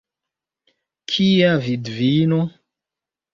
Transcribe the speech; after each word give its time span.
Kia 1.11 1.51
vidvino? 1.67 2.41